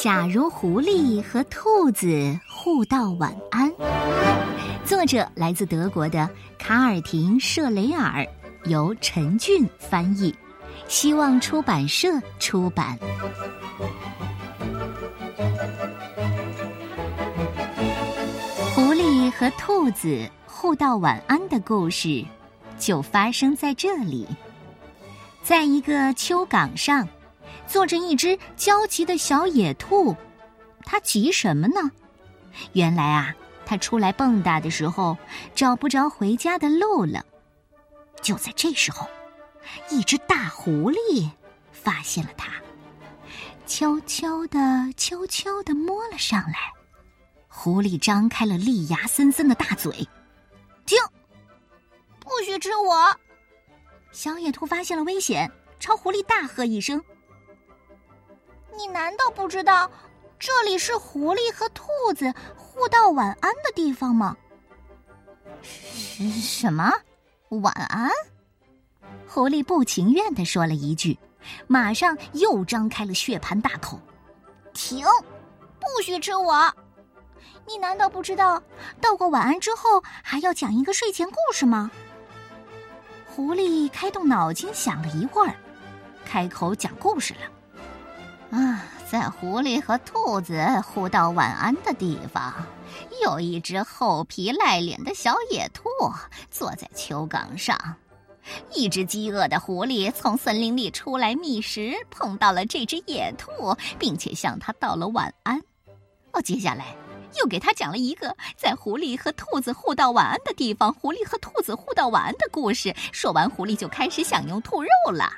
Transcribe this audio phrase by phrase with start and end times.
[0.00, 3.68] 假如狐狸和兔子互道晚安。
[4.84, 8.24] 作者来自德国的卡尔廷·舍雷尔，
[8.66, 10.32] 由陈俊翻译，
[10.86, 12.08] 希望出版社
[12.38, 12.96] 出版。
[18.72, 22.24] 狐狸和兔子互道晚安的故事，
[22.78, 24.28] 就发生在这里，
[25.42, 27.06] 在一个丘岗上。
[27.66, 30.16] 坐着一只焦急的小野兔，
[30.84, 31.90] 它急什么呢？
[32.72, 33.34] 原来啊，
[33.66, 35.16] 它出来蹦跶的时候
[35.54, 37.24] 找不着回家的路了。
[38.22, 39.08] 就在这时候，
[39.90, 41.30] 一只大狐狸
[41.70, 42.52] 发现了它，
[43.66, 44.58] 悄悄的、
[44.96, 46.72] 悄悄的摸了上来。
[47.46, 49.92] 狐狸张开了利牙森森的大嘴，
[50.86, 50.98] 停！
[52.20, 53.14] 不许吃我！
[54.10, 57.02] 小野兔发现了危险，朝狐狸大喝一声。
[58.78, 59.90] 你难道不知道，
[60.38, 64.36] 这里是狐狸和兔子互道晚安的地方吗？
[65.60, 66.92] 什么？
[67.48, 68.08] 晚安？
[69.26, 71.18] 狐狸不情愿的说了一句，
[71.66, 74.00] 马上又张开了血盆大口。
[74.72, 75.04] 停！
[75.80, 76.72] 不许吃我！
[77.66, 78.62] 你难道不知道，
[79.00, 81.90] 道过晚安之后还要讲一个睡前故事吗？
[83.26, 85.52] 狐狸开动脑筋想了一会儿，
[86.24, 87.40] 开口讲故事了。
[88.50, 92.54] 啊，在狐狸和兔子互道晚安的地方，
[93.22, 95.90] 有一只厚皮赖脸的小野兔
[96.50, 97.78] 坐在丘岗上。
[98.72, 105.60] 一只饥饿的狐狸从森林里出来觅食，碰到了这只野兔，并且向它道了晚安。
[106.32, 106.96] 哦，接下来
[107.38, 112.94] 又给他讲了一个在狐狸和兔子互道晚安的地方，狐狸和兔子互道晚安的故事。
[113.12, 115.30] 说完，狐狸就开始享用兔肉了。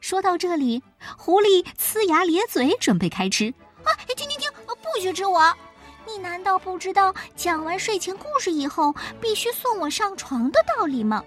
[0.00, 0.82] 说到这里，
[1.16, 3.52] 狐狸呲牙咧嘴，准备开吃。
[3.84, 4.50] 啊，停停停！
[4.66, 5.52] 不许吃我！
[6.06, 11.22] 你难道不知道讲完睡前故事以后必须送我上床的道理吗？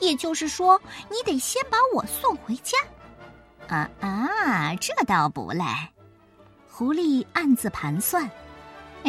[0.00, 2.76] 也就是说，你得先把我送回家。
[3.68, 5.90] 啊啊，这倒不赖。
[6.70, 8.28] 狐狸暗自盘算，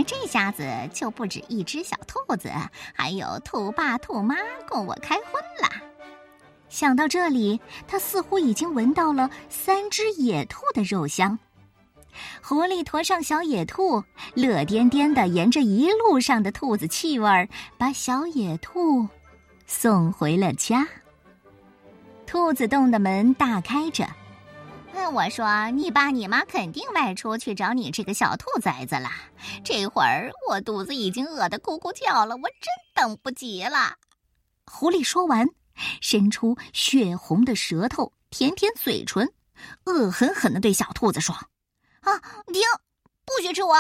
[0.06, 2.52] 这下子就不止一只小兔子，
[2.94, 4.36] 还有兔爸兔妈
[4.70, 5.70] 供我开荤了。
[6.76, 11.40] 想到这里，他似乎已经闻到了三只野兔的肉香。
[12.44, 14.04] 狐狸驮上小野兔，
[14.34, 17.48] 乐颠颠的沿着一路上的兔子气味儿，
[17.78, 19.08] 把小野兔
[19.66, 20.86] 送回了家。
[22.28, 24.06] 兔子洞的门大开着，
[25.14, 29.10] 我说：“你爸你妈肯定外出去找你这个小兔崽子了。
[29.64, 33.96] 这会儿我肚子已经饿得咕咕叫了，我真等不及了。”
[34.70, 35.48] 狐狸说完。
[36.02, 39.32] 伸出血红的舌头，舔舔嘴唇，
[39.86, 41.36] 恶狠狠的对小兔子说
[42.02, 42.62] ：“啊，停！
[43.26, 43.76] 不许吃我！”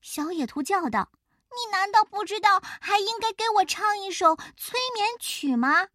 [0.00, 1.10] 小野兔叫道
[1.50, 5.88] ：“你难道不知道还应该给我唱一首催眠曲吗？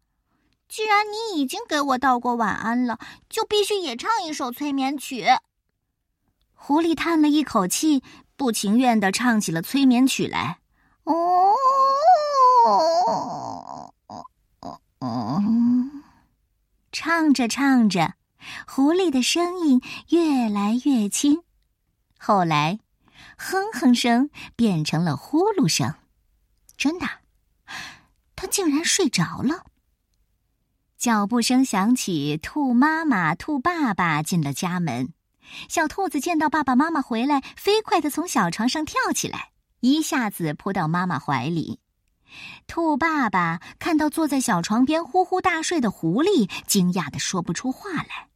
[0.68, 2.98] 既然你已经给我道过晚安了，
[3.28, 5.26] 就必须也唱一首催眠曲。”
[6.54, 8.02] 狐狸叹了一口气，
[8.36, 10.58] 不情愿的唱起了催眠曲来。
[11.04, 11.54] 哦。
[17.12, 18.14] 唱着唱着，
[18.68, 21.42] 狐狸的声音越来越轻，
[22.16, 22.78] 后来，
[23.36, 25.92] 哼哼声变成了呼噜声。
[26.76, 27.08] 真的，
[28.36, 29.64] 他竟然睡着了。
[30.98, 35.12] 脚步声响起，兔妈妈、兔爸爸进了家门。
[35.68, 39.50] 小兔子见到爸爸妈妈回来，飞快的从小床上跳起来，
[39.80, 41.79] 一下子扑到妈妈怀里。
[42.66, 48.28] 兔爸爸看到坐在小床边呼呼大睡的狐狸，惊讶的说不出话来。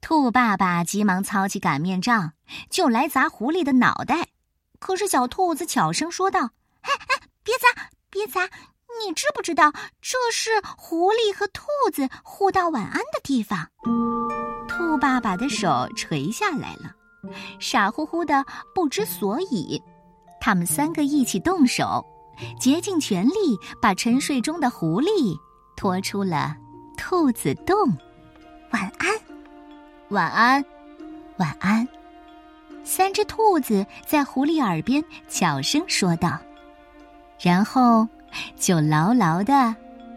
[0.00, 2.32] 兔爸爸急忙操起擀面杖，
[2.70, 4.28] 就来砸狐狸的脑袋。
[4.78, 6.50] 可是小兔子悄声说道
[6.82, 8.48] ：“哎哎，别砸，别砸！
[9.04, 13.68] 你知不知道这是狐狸和兔子互道晚安的地方？”
[14.68, 16.94] 兔爸爸的手垂下来了，
[17.58, 19.82] 傻乎乎的不知所以。
[20.40, 22.04] 他们三个一起动手。
[22.58, 25.38] 竭尽全力把沉睡中的狐狸
[25.76, 26.56] 拖出了
[26.96, 27.76] 兔子洞。
[28.70, 29.10] 晚安，
[30.08, 30.64] 晚安，
[31.38, 31.86] 晚安。
[32.84, 36.38] 三只兔子在狐狸耳边悄声说道，
[37.38, 38.06] 然后
[38.56, 39.74] 就牢牢的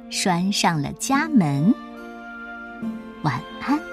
[0.10, 1.74] 拴上了家门。
[3.24, 3.91] 晚安。